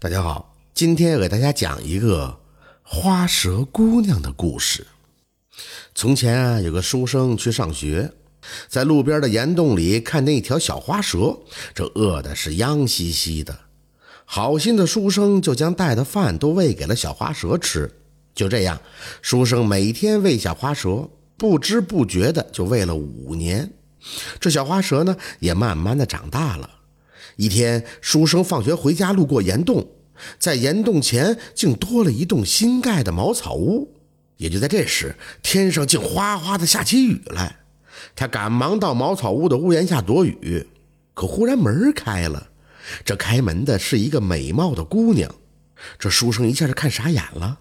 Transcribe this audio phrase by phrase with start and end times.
[0.00, 2.38] 大家好，今天要给大家讲一个
[2.84, 4.86] 花蛇姑娘的故事。
[5.92, 8.12] 从前啊，有个书生去上学，
[8.68, 11.40] 在路边的岩洞里看见一条小花蛇，
[11.74, 13.58] 这饿的是央兮兮的。
[14.24, 17.90] 好心的书生就将带的饭都喂给了小花蛇吃。
[18.36, 18.80] 就这样，
[19.20, 23.72] 书生每天喂小花蛇，不知不觉的就喂了五年。
[24.38, 26.70] 这小花蛇呢，也慢慢的长大了。
[27.38, 29.88] 一天，书生放学回家，路过岩洞，
[30.40, 33.94] 在岩洞前竟多了一栋新盖的茅草屋。
[34.38, 37.60] 也就在这时，天上竟哗哗的下起雨来。
[38.16, 40.66] 他赶忙到茅草屋的屋檐下躲雨，
[41.14, 42.48] 可忽然门开了，
[43.04, 45.32] 这开门的是一个美貌的姑娘。
[45.96, 47.60] 这书生一下就看傻眼了。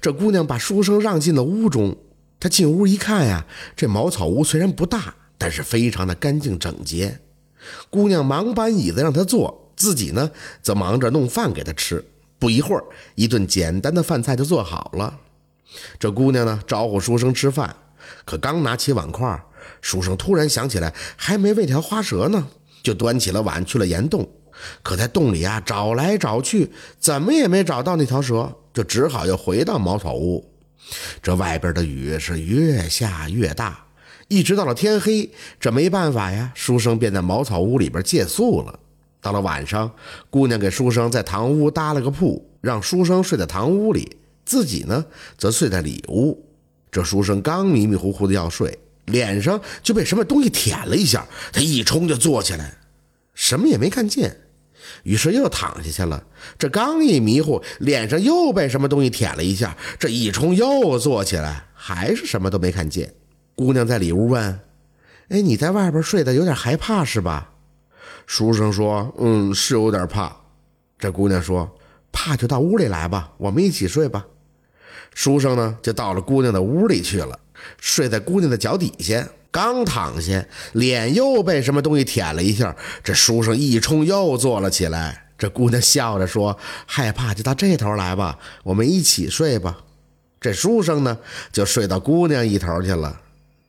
[0.00, 1.94] 这姑娘把书生让进了屋中。
[2.40, 7.20] 他进屋一看呀，这茅草屋虽然不大，但是非常的干净整洁。
[7.90, 10.30] 姑娘忙搬椅子让他坐，自己呢
[10.62, 12.04] 则忙着弄饭给他吃。
[12.38, 15.18] 不一会儿，一顿简单的饭菜就做好了。
[15.98, 17.74] 这姑娘呢招呼书生吃饭，
[18.24, 19.40] 可刚拿起碗筷，
[19.80, 22.46] 书生突然想起来还没喂条花蛇呢，
[22.82, 24.28] 就端起了碗去了岩洞。
[24.82, 30.44] 可在洞里啊找来找去，怎么也没找到那条蛇，就只好又回到茅草屋。
[31.22, 33.84] 这外边的雨是越下越大。
[34.28, 38.78] 一直到了天黑，这没办法呀，书生便在茅草屋里边借宿了。
[39.20, 39.90] 到了晚上，
[40.30, 45.04] 姑娘给书生在堂屋搭了个铺，让书生睡在堂屋里，自己呢
[45.38, 46.44] 则睡在里屋。
[46.90, 52.74] 这书生刚迷迷糊糊的要睡，脸上就被什么东西舔了一下，他一冲就坐起来，
[53.34, 54.36] 什么也没看见，
[55.04, 56.24] 于是又躺下去了。
[56.58, 63.14] 这刚一迷糊，脸上又被什么东西舔了一下，这一冲又坐起来，还是什么都没看见。
[63.54, 64.60] 姑娘在里屋问
[65.28, 67.50] ：“哎，你在外边睡的有点害怕是吧？”
[68.26, 70.34] 书生说：“嗯，是有点怕。”
[70.98, 71.70] 这姑娘说
[72.12, 74.24] ：“怕就到屋里来吧，我们一起睡吧。”
[75.14, 77.38] 书生呢就到了姑娘的屋里去了，
[77.78, 79.28] 睡在姑娘的脚底下。
[79.50, 80.42] 刚躺下，
[80.72, 82.74] 脸又被什么东西舔了一下，
[83.04, 85.26] 这书生一冲又坐了起来。
[85.36, 89.76] 这姑娘笑着说：“害怕就到这头来吧，我们一起睡吧。”
[90.40, 91.18] 这书生呢
[91.52, 93.20] 就睡到姑娘一头去了。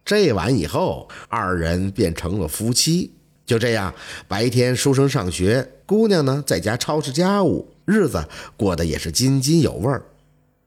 [0.06, 3.14] 这晚以后，二人便成了夫妻。
[3.46, 3.94] 就这样，
[4.28, 8.26] 白天书生上学，姑娘呢在家操持家务，日子
[8.56, 10.06] 过得也是津津有味儿。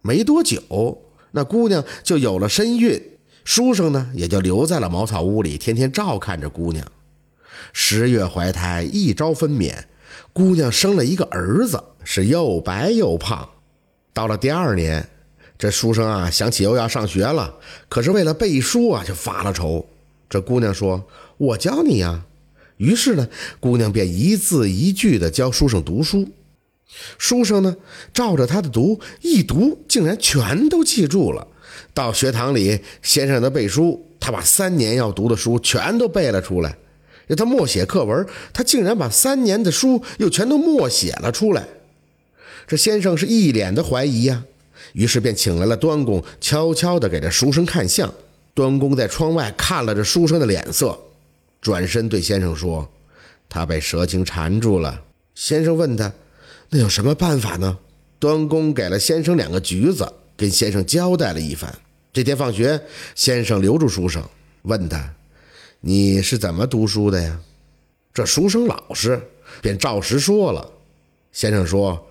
[0.03, 1.03] 没多久，
[1.33, 3.03] 那姑娘就有了身孕，
[3.45, 6.87] 书生呢也就留在了茅草屋里，天天照看着姑娘。
[7.73, 9.75] 十月怀胎，一朝分娩，
[10.33, 13.49] 姑娘生了一个儿子，是又白又胖。
[14.13, 15.09] 到了第二年。
[15.59, 17.55] 这书生啊，想起又要上学了，
[17.89, 19.87] 可是为了背书啊，就发了愁。
[20.29, 21.07] 这姑娘说
[21.39, 22.25] ：“我教你呀。”
[22.77, 23.27] 于是呢，
[23.59, 26.29] 姑娘便一字一句地教书生读书。
[27.17, 27.77] 书生呢，
[28.13, 31.47] 照着她的读，一读竟然全都记住了。
[31.95, 36.77] 到学堂里，先生的背书，他把三年要读的书全都背了出来。
[37.27, 41.67] 让他默写课文，他竟然把三年的书又全都默写了出来。
[42.67, 44.45] 这先生是一脸的怀疑呀。
[44.97, 48.11] 于是便请来了端公，悄悄地给这书生看相。
[48.55, 50.99] 端公在窗外看了这书生的脸色，
[51.61, 52.91] 转身对先生说
[53.47, 55.03] ：“他被蛇精缠住了。”
[55.37, 56.11] 先生问他
[56.71, 57.77] ：“那有什么办法呢？”
[58.19, 61.71] 端公给了先生两个橘子，跟先生交代了一番。
[62.11, 62.81] 这天放学，
[63.15, 64.27] 先生留住书生，
[64.63, 65.13] 问他
[65.81, 67.39] ：“你是怎么读书的呀？”
[68.15, 69.21] 这书生老实，
[69.61, 70.73] 便照实说了。
[71.33, 72.03] 先生说。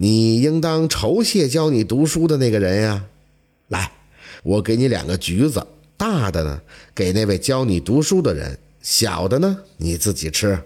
[0.00, 3.04] 你应当酬谢教你读书的那个人呀！
[3.66, 3.90] 来，
[4.44, 5.66] 我给你两个橘子，
[5.96, 6.62] 大的呢
[6.94, 10.56] 给那位教你读书的人，小的呢你自己吃。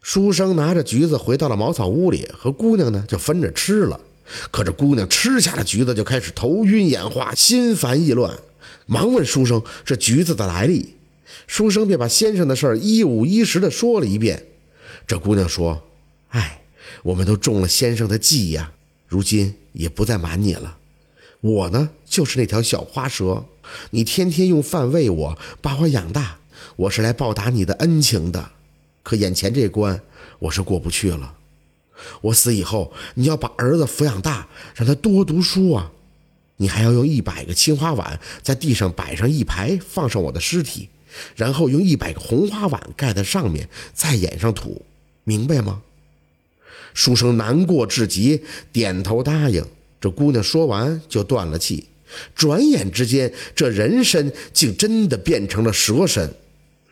[0.00, 4.00] 书生拿着橘子回到了茅草屋里，和姑娘呢就分着吃了。
[4.50, 8.34] 可这姑娘吃下了橘子，就开始头晕眼花，心烦意乱，
[8.86, 10.94] 忙问书生这橘子的来历。
[11.46, 14.46] 书生便把先生的事儿一五一十的说了一遍。
[15.06, 15.82] 这姑娘说
[16.32, 16.62] ：“哎。”
[17.02, 18.72] 我们都中了先生的计呀，
[19.06, 20.78] 如今也不再瞒你了。
[21.40, 23.44] 我呢，就是那条小花蛇，
[23.90, 26.38] 你天天用饭喂我，把我养大，
[26.76, 28.50] 我是来报答你的恩情的。
[29.02, 30.00] 可眼前这关，
[30.40, 31.34] 我是过不去了。
[32.22, 35.92] 我死以后，你要把儿子抚养大，让他多读书啊。
[36.56, 40.88] 你还要用一百个青花碗在地上摆上一排，放上我的尸体，
[41.36, 44.82] 然后用一百个红花碗盖在上面，再掩上土，
[45.24, 45.82] 明白吗？
[46.94, 48.40] 书生难过至极，
[48.72, 49.64] 点头答应。
[50.00, 51.86] 这姑娘说完就断了气。
[52.34, 56.32] 转眼之间，这人身竟真的变成了蛇身。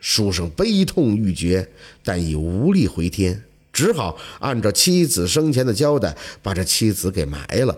[0.01, 1.67] 书生悲痛欲绝，
[2.03, 3.41] 但已无力回天，
[3.73, 7.75] 只好按照妻子生前的交代，把这妻子给埋了。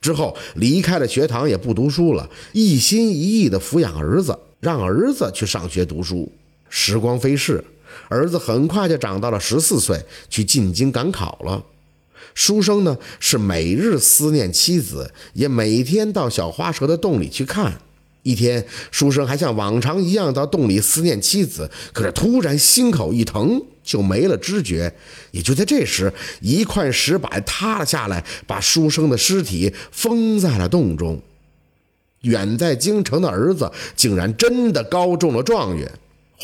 [0.00, 6.30] 之后离开了学堂，也不读书了，一心一意地抚养儿子，让儿子去上学读书。
[6.68, 7.62] 时光飞逝，
[8.08, 11.62] 儿子很快就长到了十四岁，去进京赶考了。
[12.34, 17.80] 书生呢，是每日思念妻子，也每天到小花蛇的洞里去看。
[18.22, 24.92] 一天，书生还像往常一样到洞里思念妻子，可是突然心口一疼，就没了知觉。
[25.30, 31.20] 也就在这时，一块石板塌了下来，把书生的尸体封在了洞中。
[32.22, 35.92] 远在京城的儿子竟然真的高中了状元，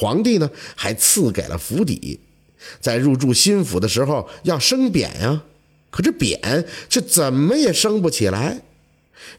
[0.00, 2.18] 皇帝呢还赐给了府邸。
[2.80, 5.42] 在入住新府的时候要升匾呀，
[5.90, 8.62] 可这匾却怎么也升不起来。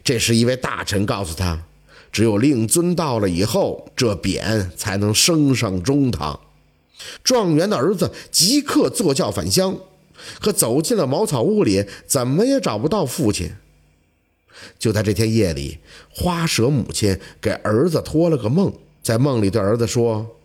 [0.04, 1.64] 这时一位大臣告诉他。
[2.12, 6.38] 只有令尊到了以后，这匾才能升上中堂。
[7.24, 9.74] 状元的儿子即刻坐轿返乡，
[10.38, 13.50] 可走进了茅草屋里，怎么也找不到父亲。
[14.78, 15.78] 就在这天夜里，
[16.10, 18.70] 花蛇母亲给儿子托了个梦，
[19.02, 20.36] 在梦里对儿子说：“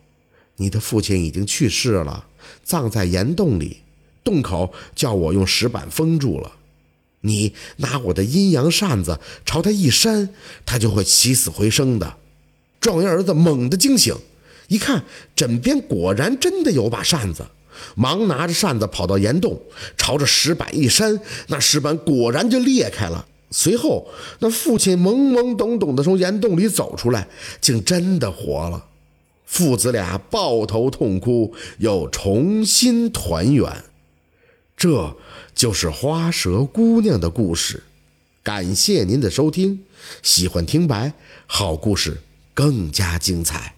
[0.58, 2.26] 你的父亲已经去世了，
[2.64, 3.78] 葬在岩洞里，
[4.24, 6.52] 洞口叫我用石板封住了。”
[7.22, 10.30] 你拿我的阴阳扇子朝他一扇，
[10.66, 12.16] 他就会起死回生的。
[12.80, 14.16] 状元儿子猛地惊醒，
[14.68, 15.04] 一看
[15.36, 17.46] 枕边果然真的有把扇子，
[17.96, 19.60] 忙拿着扇子跑到岩洞，
[19.98, 23.28] 朝着石板一扇，那石板果然就裂开了。
[23.50, 24.08] 随后，
[24.40, 27.28] 那父亲懵懵懂懂地从岩洞里走出来，
[27.60, 28.86] 竟真的活了。
[29.48, 33.86] 父子俩抱头痛哭，又重新团圆。
[34.76, 35.18] 这
[35.56, 37.84] 就是花蛇姑娘的故事，
[38.44, 39.86] 感谢您的收听。
[40.22, 41.14] 喜欢听白，
[41.48, 42.22] 好故事
[42.54, 43.77] 更加精彩。